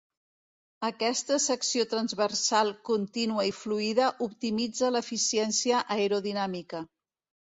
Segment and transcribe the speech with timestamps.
[0.87, 6.83] Aquesta secció transversal contínua i fluida optimitza l'eficiència aerodinàmica.